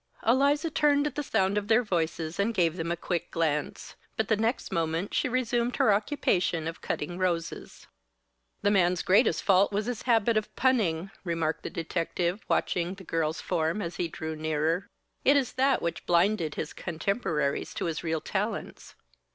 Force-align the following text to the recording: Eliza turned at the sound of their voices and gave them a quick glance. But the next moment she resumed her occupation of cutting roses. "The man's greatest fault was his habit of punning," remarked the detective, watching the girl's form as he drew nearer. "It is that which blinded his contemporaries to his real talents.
Eliza 0.25 0.71
turned 0.71 1.05
at 1.05 1.13
the 1.13 1.21
sound 1.21 1.59
of 1.59 1.67
their 1.67 1.83
voices 1.83 2.39
and 2.39 2.55
gave 2.55 2.75
them 2.75 2.91
a 2.91 2.97
quick 2.97 3.29
glance. 3.29 3.95
But 4.17 4.29
the 4.29 4.35
next 4.35 4.71
moment 4.71 5.13
she 5.13 5.29
resumed 5.29 5.75
her 5.75 5.93
occupation 5.93 6.67
of 6.67 6.81
cutting 6.81 7.19
roses. 7.19 7.85
"The 8.63 8.71
man's 8.71 9.03
greatest 9.03 9.43
fault 9.43 9.71
was 9.71 9.85
his 9.85 10.01
habit 10.01 10.37
of 10.37 10.55
punning," 10.55 11.11
remarked 11.23 11.61
the 11.61 11.69
detective, 11.69 12.41
watching 12.47 12.95
the 12.95 13.03
girl's 13.03 13.41
form 13.41 13.79
as 13.79 13.97
he 13.97 14.07
drew 14.07 14.35
nearer. 14.35 14.87
"It 15.23 15.37
is 15.37 15.53
that 15.53 15.83
which 15.83 16.07
blinded 16.07 16.55
his 16.55 16.73
contemporaries 16.73 17.71
to 17.75 17.85
his 17.85 18.03
real 18.03 18.21
talents. 18.21 18.95